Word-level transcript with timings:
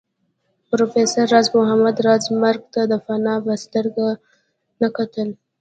پروفېسر 0.69 1.25
راز 1.33 1.47
محمد 1.57 1.95
راز 2.05 2.23
مرګ 2.41 2.61
ته 2.73 2.81
د 2.91 2.93
فناء 3.05 3.39
په 3.45 3.53
سترګه 3.63 4.07
نه 4.81 4.87
کتل 4.97 5.29